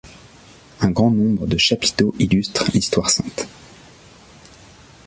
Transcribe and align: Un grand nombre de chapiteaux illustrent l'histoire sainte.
Un 0.81 0.89
grand 0.89 1.11
nombre 1.11 1.45
de 1.45 1.57
chapiteaux 1.57 2.15
illustrent 2.17 2.71
l'histoire 2.73 3.11
sainte. 3.11 3.47